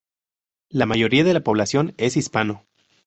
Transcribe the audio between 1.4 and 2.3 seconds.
población es